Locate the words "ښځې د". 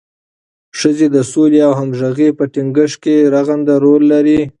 0.79-1.17